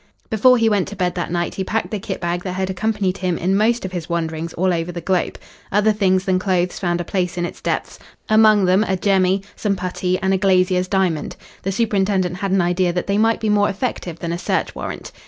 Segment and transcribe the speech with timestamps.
[0.31, 3.17] Before he went to bed that night he packed the kit bag that had accompanied
[3.19, 5.37] him in most of his wanderings all over the globe.
[5.71, 9.75] Other things than clothes found a place in its depths, among them a jemmy, some
[9.75, 11.35] putty, and a glazier's diamond.
[11.61, 15.11] The superintendent had an idea that they might be more effective than a search warrant.